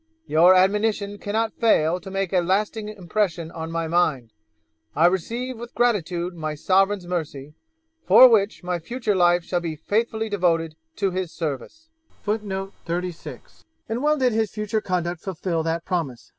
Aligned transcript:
Your 0.25 0.55
admonition 0.55 1.19
cannot 1.19 1.53
fail 1.59 1.99
to 1.99 2.09
make 2.09 2.33
a 2.33 2.39
lasting 2.39 2.89
impression 2.89 3.51
on 3.51 3.69
my 3.69 3.87
mind. 3.87 4.31
I 4.95 5.05
receive 5.05 5.59
with 5.59 5.75
gratitude 5.75 6.33
my 6.33 6.55
sovereign's 6.55 7.05
mercy, 7.05 7.53
for 8.07 8.27
which 8.27 8.63
my 8.63 8.79
future 8.79 9.13
life 9.15 9.43
shall 9.43 9.61
be 9.61 9.75
faithfully 9.75 10.27
devoted 10.27 10.75
to 10.95 11.11
his 11.11 11.31
service.' 11.31 11.89
And 12.25 12.73
well 14.01 14.17
did 14.17 14.33
his 14.33 14.49
future 14.49 14.81
conduct 14.81 15.21
fulfil 15.21 15.61
that 15.61 15.85
promise. 15.85 16.29